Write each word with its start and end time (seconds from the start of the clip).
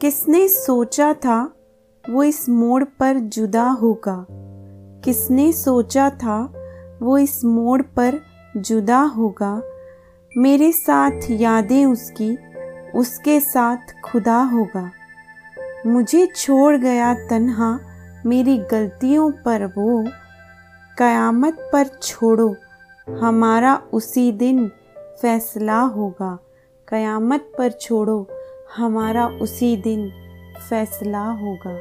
किसने 0.00 0.48
सोचा 0.48 1.12
था 1.12 1.52
वो 2.10 2.22
इस 2.22 2.48
मोड़ 2.48 2.84
पर 2.84 3.18
जुदा 3.18 3.68
होगा? 3.70 4.26
किसने 5.04 5.52
सोचा 5.52 6.10
था 6.10 6.52
वो 7.02 7.18
इस 7.18 7.44
मोड़ 7.44 7.82
पर 7.82 8.20
जुदा 8.56 9.00
होगा? 9.00 9.62
मेरे 10.36 10.72
साथ 10.72 11.10
यादें 11.30 11.86
उसकी, 11.86 12.38
उसके 12.94 13.40
साथ 13.40 13.76
खुदा 14.04 14.42
होगा। 14.42 14.90
मुझे 15.86 16.26
छोड़ 16.26 16.76
गया 16.76 17.14
तन्हा, 17.14 17.80
मेरी 18.26 18.58
गलतियों 18.58 19.30
पर 19.30 19.66
वो। 19.66 20.04
कयामत 20.98 21.70
पर 21.72 21.86
छोड़ो, 21.86 22.56
हमारा 23.20 23.82
उसी 23.92 24.32
दिन 24.32 24.68
फैसला 25.22 25.80
होगा। 25.80 26.38
कयामत 26.88 27.52
पर 27.58 27.70
छोड़ो 27.70 28.28
हमारा 28.76 29.26
उसी 29.26 29.76
दिन 29.76 30.10
फैसला 30.68 31.24
होगा। 31.24 31.78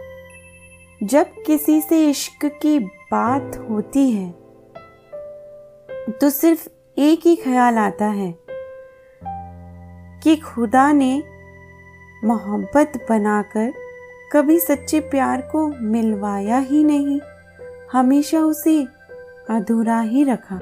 जब 1.03 1.25
किसी 1.45 1.81
से 1.81 2.09
इश्क 2.09 2.45
की 2.61 2.79
बात 2.79 3.57
होती 3.69 4.11
है 4.11 4.29
तो 6.11 6.29
सिर्फ़ 6.29 6.67
एक 6.97 7.25
ही 7.25 7.35
ख्याल 7.35 7.77
आता 7.77 8.05
है 8.05 8.35
कि 10.23 10.35
खुदा 10.35 10.91
ने 10.91 11.23
मोहब्बत 12.23 13.05
बनाकर 13.09 13.73
कभी 14.33 14.59
सच्चे 14.59 14.99
प्यार 14.99 15.41
को 15.41 15.67
मिलवाया 15.67 16.57
ही 16.59 16.83
नहीं, 16.83 17.19
हमेशा 17.91 18.39
उसे 18.39 18.81
अधूरा 19.49 19.99
ही 19.99 20.23
रखा। 20.23 20.59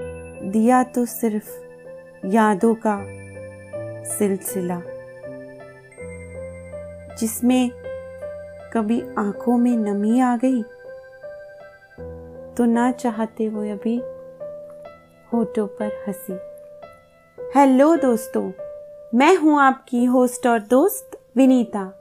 दिया 0.51 0.83
तो 0.83 1.05
सिर्फ़ 1.05 1.47
यादों 2.27 2.75
का 2.85 2.97
सिलसिला। 4.09 4.81
जिसमें 7.19 7.69
कभी 8.73 9.01
आँखों 9.17 9.57
में 9.57 9.75
नमी 9.77 10.19
आ 10.19 10.35
गई 10.37 10.61
तो 12.57 12.65
ना 12.65 12.91
चाहते 12.91 13.45
हुए 13.45 13.69
अभी 13.69 13.95
होठों 15.33 15.67
पर 15.67 15.91
हँसी। 16.07 16.37
हेलो 17.37 17.95
दोस्तों, 17.95 18.51
मैं 19.15 19.35
हूँ 19.35 19.59
आपकी 19.61 20.03
होस्ट 20.05 20.47
और 20.47 20.59
दोस्त 20.59 21.17
विनीता। 21.37 21.91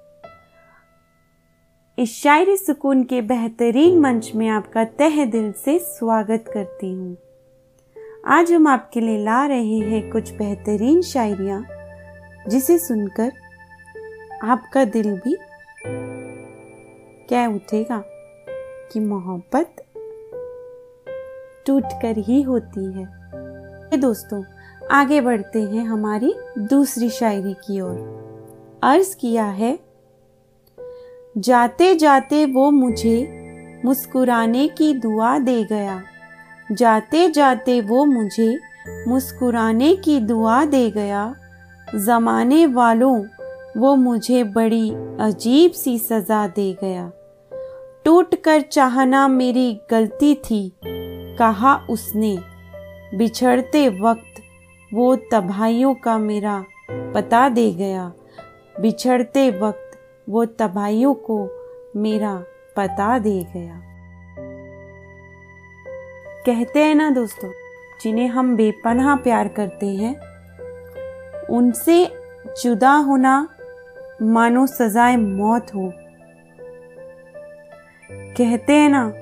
इस 1.99 2.17
शायरी 2.23 2.57
सुकून 2.57 3.03
के 3.05 3.21
बेहतरीन 3.23 3.99
मंच 4.01 4.31
में 4.35 4.49
आपका 4.49 4.85
तह 4.99 5.25
दिल 5.25 5.53
से 5.65 5.79
स्वागत 5.79 6.51
करती 6.55 6.93
हूँ। 6.93 7.17
आज 8.27 8.53
हम 8.53 8.67
आपके 8.69 9.01
लिए 9.01 9.25
ला 9.25 9.45
रहे 9.47 9.79
हैं 9.81 10.11
कुछ 10.11 10.33
बेहतरीन 10.35 11.01
शायरियाँ, 11.03 11.65
जिसे 12.49 12.79
सुनकर 12.79 13.33
आपका 14.45 14.85
दिल 14.85 15.13
भी 15.19 15.37
क्या 17.29 17.49
उठेगा 17.49 18.03
कि 18.93 19.01
मोहब्बत 19.01 19.85
टूट 21.67 21.85
कर 22.03 22.19
ही 22.19 22.43
होती 22.43 22.85
है। 22.93 23.07
दोस्तों, 23.97 24.43
आगे 24.91 25.21
बढ़ते 25.21 25.63
हैं 25.63 25.85
हमारी 25.85 26.35
दूसरी 26.59 27.11
शायरी 27.11 27.55
की 27.55 27.81
ओर। 27.81 28.81
अर्ज़ 28.83 29.17
किया 29.17 29.45
है, 29.45 29.79
जाते 31.39 31.95
जाते 31.95 32.45
वो 32.47 32.71
मुझे 32.71 33.17
मुस्कुराने 33.85 34.69
की 34.69 34.93
दुआ 34.95 35.39
दे 35.39 35.65
गया। 35.65 36.03
जाते 36.73 37.29
जाते 37.31 37.81
वो 37.81 38.05
मुझे 38.05 38.59
मुस्कुराने 39.09 39.95
की 39.97 40.21
दुआ 40.21 40.65
दे 40.65 40.91
गया। 40.91 41.35
जमाने 41.95 42.67
वालों 42.67 43.23
वो 43.77 43.95
मुझे 43.97 44.45
बड़ी 44.45 44.91
अजीब 45.21 45.73
सी 45.73 45.99
सजा 45.99 46.47
दे 46.47 46.77
गया। 46.81 47.13
टूट 48.05 48.35
कर 48.35 48.61
चाहना 48.61 49.29
मेरी 49.29 49.81
गलती 49.91 50.35
थी, 50.35 50.73
कहा 51.39 51.87
उसने। 51.91 52.39
बिछड़ते 53.15 53.89
वक्त 53.89 54.43
वो 54.95 55.17
तबाहियों 55.17 55.95
का 55.95 56.19
मेरा 56.19 56.65
पता 56.91 57.49
दे 57.49 57.73
गया। 57.73 58.13
बिछड़ते 58.81 59.51
वक्त 59.51 59.91
वो 60.29 60.45
तबाहियों 60.45 61.15
को 61.15 61.49
मेरा 61.97 62.45
पता 62.77 63.19
दे 63.19 63.47
गया। 63.55 63.81
कहते 66.47 66.81
हैं 66.81 66.95
ना 66.95 67.11
दोस्तों, 67.11 67.51
जिन्हें 68.03 68.29
हम 68.29 68.57
बेपनाह 68.57 69.17
प्यार 69.17 69.49
करते 69.49 69.87
हैं, 69.87 70.17
उनसे 71.47 72.17
जुदा 72.63 72.93
होना 72.93 73.49
मानो 74.23 74.67
सजाए 74.67 75.17
मौत 75.17 75.67
हो। 75.75 75.93
कहते 78.13 78.73
हैं 78.73 78.89
ना, 78.89 79.13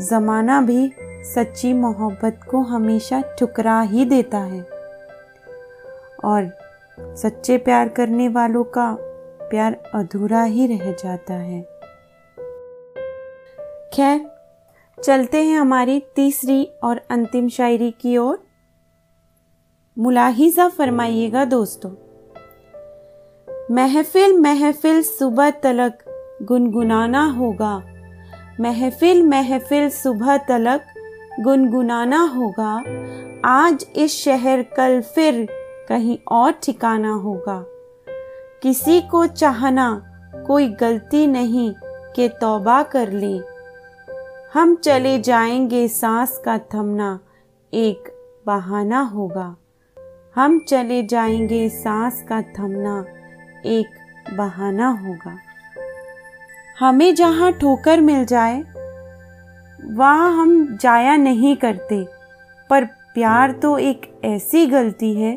जमाना 0.00 0.60
भी 0.60 0.92
सच्ची 1.34 1.72
मोहब्बत 1.72 2.40
को 2.50 2.58
हमेशा 2.58 3.22
ठुकरा 3.40 3.80
ही 3.80 4.04
देता 4.04 4.38
है। 4.38 4.62
और 6.24 6.58
सच्चे 7.00 7.58
प्यार 7.58 7.88
करने 7.88 8.28
वालों 8.28 8.64
का 8.64 8.96
प्यार 9.50 9.82
अधूरा 9.94 10.42
ही 10.42 10.66
रह 10.66 10.92
जाता 10.92 11.34
है। 11.34 11.62
खैर, 13.94 14.30
चलते 15.02 15.42
हैं 15.44 15.58
हमारी 15.58 16.04
तीसरी 16.16 16.64
और 16.64 17.00
अंतिम 17.10 17.48
शायरी 17.48 17.90
की 17.90 18.16
ओर। 18.16 18.46
मुलाहिजा 19.98 20.68
फरमाइएगा 20.68 21.44
दोस्तों। 21.44 22.11
महफिल 23.72 24.38
महफिल 24.38 25.02
सुबह 25.02 25.50
तलक 25.50 25.98
गुनगुनाना 26.42 27.24
होगा। 27.24 27.82
महफिल 28.60 29.22
महफिल 29.22 29.90
सुबह 29.90 30.36
तलक 30.36 30.80
गुनगुनाना 31.40 32.20
होगा। 32.22 32.84
आज 33.44 33.86
इस 33.96 34.24
शहर, 34.24 34.62
कल 34.62 35.00
फिर 35.00 35.48
कहीं 35.88 36.18
और 36.30 36.52
ठिकाना 36.52 37.12
होगा। 37.12 37.64
किसी 38.62 39.00
को 39.00 39.26
चाहना 39.26 40.02
कोई 40.46 40.68
गलती 40.68 41.26
नहीं 41.26 41.74
के 42.16 42.28
तौबा 42.28 42.82
कर 42.82 43.10
ले। 43.12 43.40
हम 44.54 44.74
चले 44.74 45.18
जाएँगे 45.18 45.88
सांस 45.88 46.42
का 46.44 46.58
थमना, 46.58 47.20
एक 47.74 48.12
बहाना 48.46 49.00
होगा। 49.00 49.56
हम 50.34 50.58
चले 50.58 51.02
जाएँगे 51.02 51.68
सांस 51.68 52.24
का 52.28 52.42
थमना 52.42 53.04
एक 53.66 54.34
बहाना 54.34 54.88
होगा। 54.98 55.36
हमें 56.78 57.14
जहाँ 57.14 57.52
ठोकर 57.52 58.00
मिल 58.00 58.24
जाए, 58.24 58.60
वहाँ 59.88 60.30
हम 60.32 60.76
जाया 60.76 61.16
नहीं 61.16 61.54
करते। 61.56 62.04
पर 62.70 62.84
प्यार 63.14 63.52
तो 63.52 63.76
एक 63.78 64.10
ऐसी 64.24 64.66
गलती 64.66 65.12
है, 65.14 65.34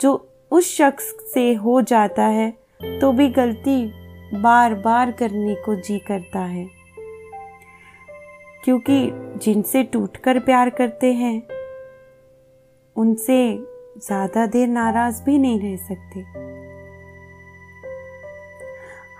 जो 0.00 0.28
उस 0.50 0.76
शख्स 0.76 1.14
से 1.34 1.52
हो 1.54 1.80
जाता 1.82 2.24
है 2.24 2.50
तो 3.00 3.12
भी 3.12 3.28
गलती 3.28 3.84
बार 4.34 4.74
बार 4.74 5.10
करने 5.12 5.54
को 5.54 5.74
जी 5.76 5.98
करता 5.98 6.40
है। 6.40 6.66
क्योंकि 8.64 9.10
जिनसे 9.42 9.82
टूटकर 9.82 10.38
प्यार 10.38 10.70
करते 10.70 11.12
हैं, 11.12 11.42
उनसे 12.96 13.38
ज़्यादा 13.98 14.46
देर 14.46 14.68
नाराज़ 14.68 15.22
भी 15.22 15.38
नहीं 15.38 15.60
रह 15.60 15.76
सकते। 15.78 16.20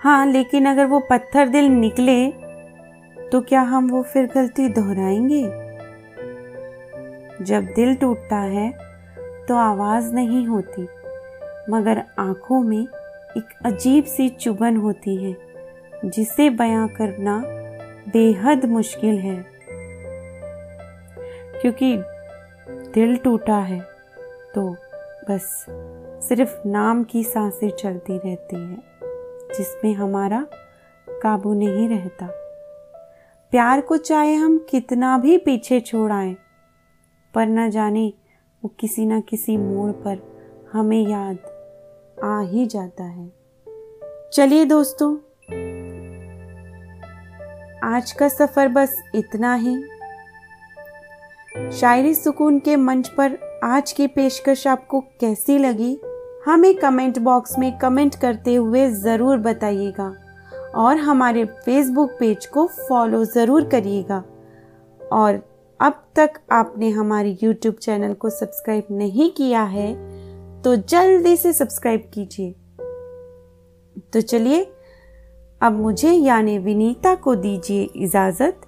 हाँ 0.03 0.25
लेकिन 0.25 0.65
अगर 0.65 0.85
वो 0.85 0.99
पत्थर 0.99 1.47
दिल 1.47 1.65
निकले 1.65 2.31
तो 3.31 3.41
क्या 3.41 3.61
हम 3.61 3.89
वो 3.89 4.01
फिर 4.03 4.25
गलती 4.35 4.67
दोहराएँगे? 4.69 5.43
जब 7.41 7.65
दिल 7.75 7.95
टूटता 7.95 8.37
है 8.37 8.71
तो 9.47 9.55
आवाज़ 9.55 10.13
नहीं 10.13 10.47
होती, 10.47 10.81
मगर 11.69 12.03
आँखों 12.19 12.61
में 12.61 12.81
एक 13.37 13.53
अजीब 13.65 14.03
सी 14.03 14.29
चुभन 14.29 14.77
होती 14.77 15.15
है, 15.23 15.35
जिसे 16.05 16.49
बयां 16.49 16.87
करना 16.87 17.43
बेहद 18.13 18.65
मुश्किल 18.65 19.17
है। 19.17 19.45
क्योंकि 21.61 21.97
दिल 22.69 23.17
टूटा 23.17 23.57
है 23.57 23.79
तो 24.55 24.69
बस 25.29 25.65
सिर्फ़ 26.27 26.67
नाम 26.67 27.03
की 27.03 27.23
साँसें 27.23 27.69
चलती 27.69 28.17
रहती 28.17 28.55
हैं। 28.55 28.92
जिसमें 29.57 29.93
हमारा 29.93 30.45
काबू 31.07 31.53
नहीं 31.53 31.87
रहता। 31.89 32.27
प्यार 33.51 33.81
को 33.81 33.97
चाहे 33.97 34.33
हम 34.33 34.57
कितना 34.69 35.17
भी 35.17 35.37
पीछे 35.37 35.79
छोड़ाएँ 35.79 36.35
पर 37.33 37.45
न 37.45 37.69
जाने 37.69 38.13
वो 38.63 38.73
किसी 38.79 39.05
न 39.05 39.21
किसी 39.21 39.57
मोड़ 39.57 39.91
पर 39.91 40.17
हमें 40.73 41.07
याद 41.07 41.37
आ 42.23 42.39
ही 42.41 42.65
जाता 42.65 43.03
है। 43.03 43.31
चलिए 44.33 44.65
दोस्तों, 44.65 45.15
आज 47.93 48.11
का 48.11 48.27
सफ़र 48.27 48.67
बस 48.67 49.01
इतना 49.15 49.53
ही। 49.55 49.75
शायरी 51.71 52.13
सुकून 52.13 52.59
के 52.59 52.75
मंच 52.75 53.09
पर 53.09 53.37
आज 53.63 53.91
की 53.91 54.07
पेशकश 54.07 54.67
आपको 54.67 54.99
कैसी 54.99 55.57
लगी? 55.57 55.97
हमें 56.43 56.73
कमेंट 56.77 57.17
बॉक्स 57.19 57.57
में 57.59 57.71
कमेंट 57.77 58.15
करते 58.15 58.55
हुए 58.55 58.87
ज़रूर 58.91 59.37
बताइएगा 59.39 60.13
और 60.75 60.97
हमारे 60.97 61.43
फेसबुक 61.65 62.11
पेज 62.19 62.45
को 62.45 62.65
फॉलो 62.79 63.23
ज़रूर 63.25 63.65
करिएगा। 63.65 64.23
और 65.01 65.39
अब 65.79 66.03
तक 66.15 66.39
आपने 66.51 66.89
हमारे 66.89 67.37
यूट्यूब 67.43 67.75
चैनल 67.75 68.13
को 68.13 68.29
सब्सक्राइब 68.29 68.87
नहीं 68.91 69.29
किया 69.31 69.63
है 69.63 69.93
तो 70.63 70.75
जल्दी 70.75 71.35
से 71.37 71.53
सब्सक्राइब 71.53 72.09
कीजिए। 72.13 72.51
तो 74.13 74.21
चलिए, 74.21 74.61
अब 75.61 75.79
मुझे 75.79 76.11
यानी 76.11 76.57
विनीता 76.59 77.15
को 77.15 77.35
दीजिए 77.37 77.83
इजाज़त। 77.97 78.61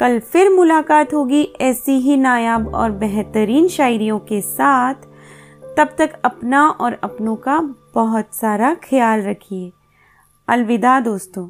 कल 0.00 0.18
फिर 0.22 0.50
मुलाकात 0.50 1.14
होगी 1.14 1.42
ऐसी 1.60 1.98
ही 2.00 2.16
नायाब 2.16 2.74
और 2.74 2.90
बेहतरीन 2.92 3.68
शायरियों 3.68 4.18
के 4.20 4.40
साथ। 4.42 4.94
तब 5.76 5.94
तक 5.98 6.20
अपना 6.24 6.68
और 6.68 6.92
अपनों 6.92 7.36
का 7.36 7.60
बहुत 7.94 8.34
सारा 8.34 8.74
ख्याल 8.74 9.22
रखिए। 9.22 9.72
अलविदा 10.48 11.00
दोस्तों। 11.00 11.48